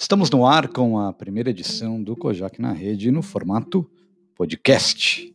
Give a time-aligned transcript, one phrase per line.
[0.00, 3.84] Estamos no ar com a primeira edição do Kojak na Rede no formato
[4.36, 5.34] podcast,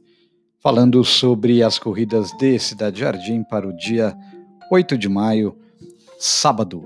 [0.62, 4.18] falando sobre as corridas de Cidade Jardim para o dia
[4.72, 5.58] 8 de maio,
[6.18, 6.82] sábado.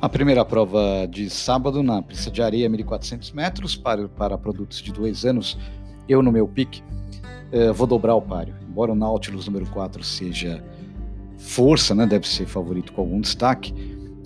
[0.00, 4.90] A primeira prova de sábado na pista de areia, 1.400 metros, para, para produtos de
[4.90, 5.58] dois anos.
[6.08, 6.82] Eu, no meu pique,
[7.54, 8.54] eh, vou dobrar o páreo.
[8.68, 10.62] Embora o Nautilus número 4 seja
[11.38, 13.72] força, né, deve ser favorito com algum destaque,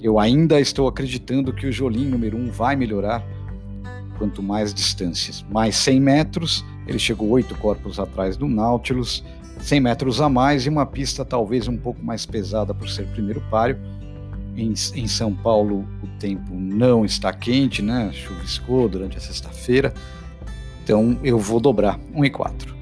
[0.01, 3.23] eu ainda estou acreditando que o Jolim número 1 vai melhorar
[4.17, 5.45] quanto mais distâncias.
[5.51, 9.23] Mais 100 metros, ele chegou oito corpos atrás do Nautilus,
[9.61, 13.43] 100 metros a mais e uma pista talvez um pouco mais pesada por ser primeiro
[13.51, 13.79] páreo
[14.57, 18.11] em, em São Paulo o tempo não está quente, né?
[18.13, 19.93] Chuviscou durante a sexta-feira.
[20.83, 22.78] Então eu vou dobrar 1 e 4.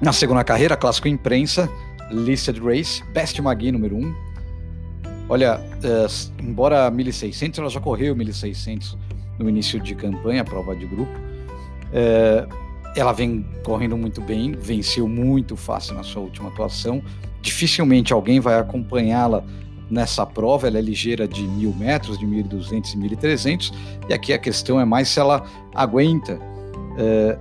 [0.00, 1.70] Na segunda carreira, clássico imprensa,
[2.10, 4.14] Listed Race, Best Magui número 1.
[5.28, 8.96] Olha, uh, embora 1600, ela já correu 1600
[9.38, 11.12] no início de campanha, prova de grupo.
[11.88, 17.02] Uh, ela vem correndo muito bem, venceu muito fácil na sua última atuação.
[17.42, 19.44] Dificilmente alguém vai acompanhá-la
[19.90, 23.72] nessa prova, ela é ligeira de mil metros, de 1.200 e 1.300,
[24.08, 25.44] e aqui a questão é mais se ela
[25.74, 26.38] aguenta
[26.98, 27.38] é,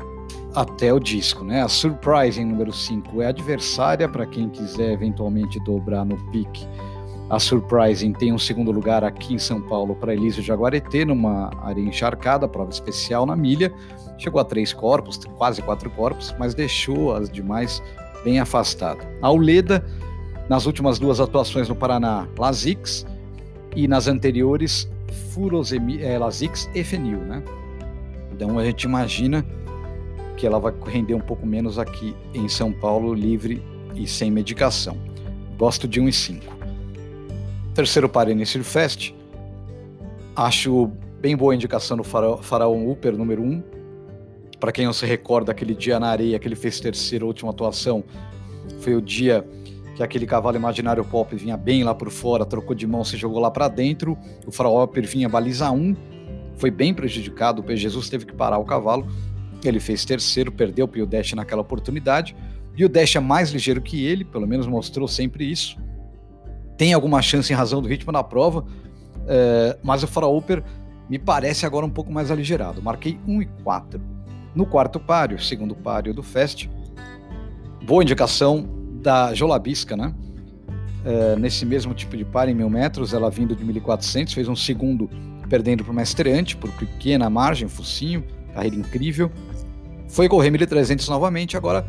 [0.53, 1.43] até o disco.
[1.43, 1.61] Né?
[1.61, 6.67] A Surprising número 5 é adversária para quem quiser eventualmente dobrar no pique.
[7.29, 11.87] A Surprising tem um segundo lugar aqui em São Paulo para Elísio Jaguareté, numa areia
[11.87, 13.73] encharcada, prova especial na milha.
[14.17, 17.81] Chegou a três corpos, quase quatro corpos, mas deixou as demais
[18.23, 19.05] bem afastadas.
[19.21, 19.83] A Uleda
[20.47, 23.05] nas últimas duas atuações no Paraná, Lazix,
[23.75, 24.89] e nas anteriores,
[25.31, 27.43] Furosemi, é, Lazix e Fenil, né?
[28.31, 29.45] Então a gente imagina
[30.37, 33.63] que ela vai render um pouco menos aqui em São Paulo, livre
[33.95, 34.97] e sem medicação.
[35.57, 36.55] Gosto de 1 e 5.
[37.73, 39.13] Terceiro para Início Fest,
[40.35, 43.63] acho bem boa a indicação do Faraó Upper número 1.
[44.59, 48.03] Para quem não se recorda, aquele dia na areia que ele fez terceira última atuação,
[48.79, 49.45] foi o dia
[49.95, 53.39] que aquele cavalo imaginário pop vinha bem lá por fora, trocou de mão, se jogou
[53.39, 55.95] lá para dentro, o Fraoper vinha baliza 1,
[56.57, 57.75] foi bem prejudicado, o P.
[57.75, 59.07] Jesus teve que parar o cavalo,
[59.63, 62.35] ele fez terceiro, perdeu o Pio Dash naquela oportunidade,
[62.75, 65.77] e o Dash é mais ligeiro que ele, pelo menos mostrou sempre isso,
[66.77, 68.65] tem alguma chance em razão do ritmo da prova,
[69.27, 70.63] é, mas o Fraoper
[71.09, 74.01] me parece agora um pouco mais aligerado, marquei 1 e 4.
[74.53, 76.67] No quarto páreo, segundo páreo do Fest,
[77.85, 78.67] boa indicação,
[79.05, 80.13] da Jolabisca, né?
[81.05, 84.55] É, nesse mesmo tipo de par em mil metros, ela vindo de 1400, fez um
[84.55, 85.07] segundo
[85.47, 88.23] perdendo para o Mestreante por pequena margem, focinho,
[88.55, 89.31] carreira incrível.
[90.07, 91.85] Foi correr 1300 novamente, agora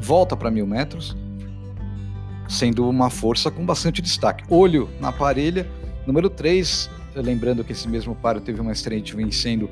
[0.00, 1.16] volta para mil metros,
[2.48, 4.44] sendo uma força com bastante destaque.
[4.48, 5.68] Olho na parelha,
[6.06, 9.68] número 3, lembrando que esse mesmo paro teve uma estreante vencendo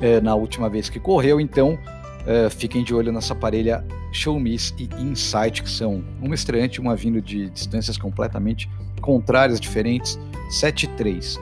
[0.00, 1.78] é, na última vez que correu, então
[2.26, 6.80] Uh, fiquem de olho nessa parelha Show Miss e Insight, que são uma estreante e
[6.80, 8.68] uma vindo de distâncias completamente
[9.00, 10.18] contrárias, diferentes.
[10.50, 11.38] 7 3.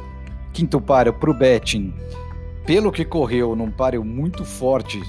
[0.53, 1.95] Quinto páreo para o Betting.
[2.67, 5.01] Pelo que correu num páreo muito forte,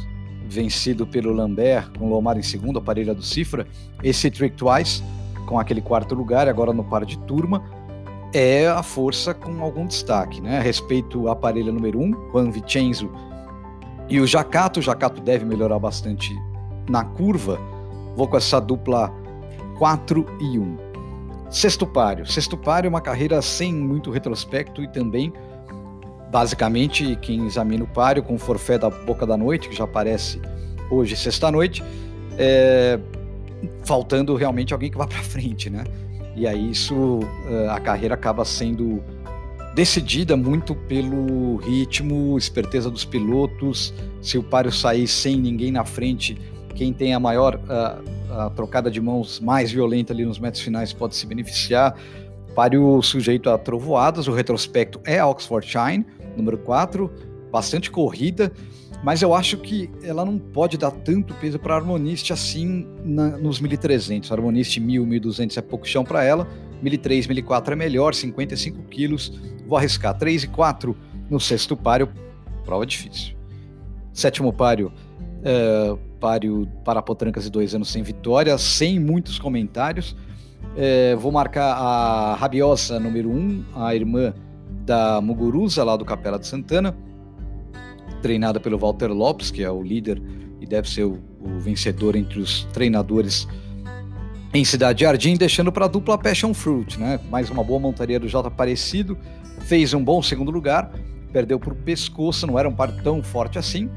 [0.47, 3.66] vencido pelo Lambert, com Lomar em segundo, a parelha do Cifra,
[4.03, 5.01] esse Trick Twice,
[5.45, 7.63] com aquele quarto lugar, agora no par de turma,
[8.33, 10.41] é a força com algum destaque.
[10.41, 10.59] Né?
[10.59, 13.09] Respeito à parelha número 1, um, Juan Vicenzo
[14.07, 16.35] e o Jacato, o Jacato deve melhorar bastante
[16.88, 17.59] na curva.
[18.15, 19.11] Vou com essa dupla
[19.79, 20.77] 4 e 1.
[21.49, 22.25] Sexto páreo.
[22.25, 25.33] Sexto páreo é uma carreira sem muito retrospecto e também,
[26.35, 30.38] basicamente, quem examina o páreo com o forfé da Boca da Noite, que já aparece
[30.91, 31.81] hoje, sexta-noite,
[32.38, 33.00] é,
[33.85, 35.85] faltando realmente alguém que vá para frente, né?
[36.35, 39.01] E aí isso, eh, a carreira acaba sendo
[39.74, 43.94] decidida muito pelo ritmo, esperteza dos pilotos.
[44.21, 46.38] Se o páreo sair sem ninguém na frente,
[46.75, 50.92] quem tem a maior a, a trocada de mãos mais violenta ali nos metros finais
[50.92, 51.95] pode se beneficiar.
[52.54, 57.11] Páreo sujeito a trovoadas, o retrospecto é a Oxford Shine, número 4,
[57.51, 58.51] bastante corrida,
[59.03, 63.37] mas eu acho que ela não pode dar tanto peso para a Harmonist assim na,
[63.37, 64.31] nos 1300.
[64.31, 66.47] A Harmonist 1000, 1200 é pouco chão para ela,
[66.81, 69.31] 1003, 1004 é melhor, 55 quilos
[69.67, 70.95] Vou arriscar 3 e 4
[71.29, 72.09] no sexto páreo,
[72.63, 73.35] prova difícil.
[74.13, 74.91] Sétimo páreo,
[75.43, 80.15] é, páreo para Potrancas e dois anos sem vitória, sem muitos comentários.
[80.77, 84.33] É, vou marcar a Rabiosa número 1, um, a irmã
[84.85, 86.95] da Muguruza, lá do Capela de Santana,
[88.21, 90.21] treinada pelo Walter Lopes, que é o líder
[90.61, 93.47] e deve ser o, o vencedor entre os treinadores
[94.53, 97.19] em Cidade Jardim, deixando para a dupla Passion Fruit, né?
[97.29, 99.17] Mais uma boa montaria do J Aparecido,
[99.61, 100.91] fez um bom segundo lugar,
[101.33, 103.89] perdeu por pescoço, não era um par tão forte assim,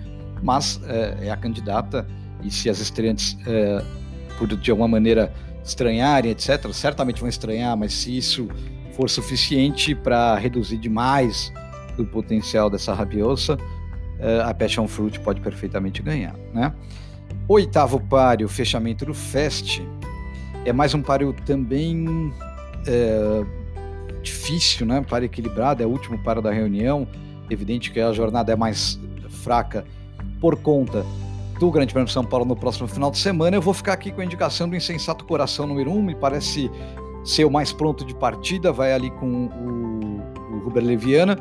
[0.43, 2.07] mas é, é a candidata
[2.43, 3.85] e se as estreantes é,
[4.37, 5.33] por de alguma maneira
[5.65, 8.49] estranharem, etc., certamente vão estranhar, mas se isso
[8.99, 11.53] for suficiente para reduzir demais
[11.97, 13.57] o potencial dessa rabiosa,
[14.19, 16.75] é, a Passion Fruit pode perfeitamente ganhar, né?
[17.47, 19.81] Oitavo páreo, fechamento do Fest,
[20.65, 22.35] é mais um páreo também
[22.89, 23.45] é,
[24.21, 25.01] difícil, né?
[25.09, 27.07] Páreo equilibrado, é o último páreo da reunião.
[27.49, 28.99] Evidente que a jornada é mais
[29.29, 29.85] fraca
[30.41, 31.07] por conta
[31.61, 33.57] do Grande Prêmio de São Paulo no próximo final de semana.
[33.57, 36.69] Eu vou ficar aqui com a indicação do Insensato Coração número 1, um, me parece
[37.25, 41.39] ser o mais pronto de partida, vai ali com o, o Ruber Leviana.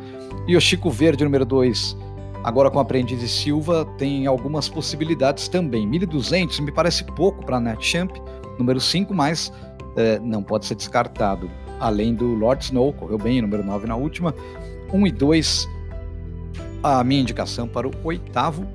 [0.48, 1.98] E o Chico Verde, número 2,
[2.44, 5.90] agora com Aprendiz e Silva, tem algumas possibilidades também.
[5.90, 8.12] 1.200 me parece pouco para NetChamp,
[8.58, 9.52] número 5, mas
[9.96, 11.50] é, não pode ser descartado.
[11.80, 14.34] Além do Lord Snow, correu bem, número 9 na última.
[14.92, 15.68] 1 um e 2,
[16.82, 18.66] a minha indicação para o oitavo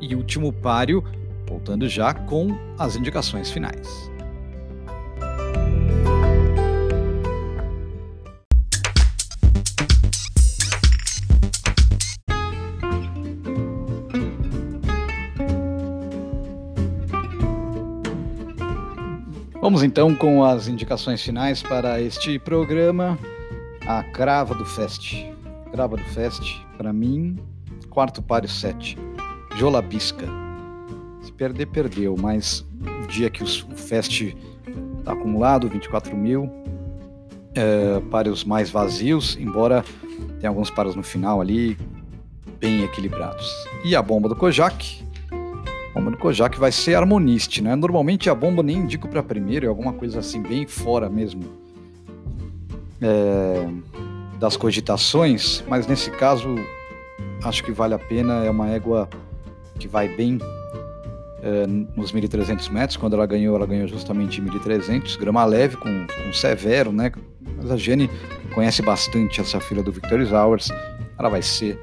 [0.00, 1.04] e último páreo,
[1.46, 4.09] voltando já com as indicações finais.
[19.60, 23.18] Vamos então com as indicações finais para este programa.
[23.86, 25.14] A Crava do Fest.
[25.70, 26.42] Crava do Fest,
[26.78, 27.38] para mim,
[27.90, 28.96] quarto páreo 7.
[29.56, 30.26] Jolabisca.
[31.20, 32.64] Se perder, perdeu, mas
[33.06, 34.34] dia que o Fest
[34.98, 36.50] está acumulado, 24 mil,
[37.54, 39.84] é, páreos mais vazios, embora
[40.40, 41.76] tenha alguns páreos no final ali,
[42.58, 43.46] bem equilibrados.
[43.84, 45.04] E a bomba do Kojak,
[45.94, 47.74] bomba do Kojak vai ser harmoniste, né?
[47.74, 51.42] Normalmente a bomba nem indico para primeiro, é alguma coisa assim bem fora mesmo
[53.00, 53.68] é,
[54.38, 56.54] das cogitações, mas nesse caso
[57.42, 59.08] acho que vale a pena, é uma égua
[59.78, 60.38] que vai bem
[61.42, 61.66] é,
[61.96, 66.92] nos 1.300 metros, quando ela ganhou, ela ganhou justamente 1.300, grama leve com, com severo,
[66.92, 67.10] né?
[67.56, 68.10] Mas a Jenny
[68.54, 70.68] conhece bastante essa fila do Victorious Hours,
[71.18, 71.78] ela vai ser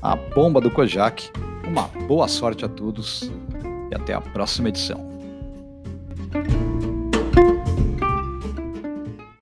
[0.00, 1.30] a bomba do Kojak
[1.68, 3.30] uma boa sorte a todos
[3.90, 5.17] e até a próxima edição.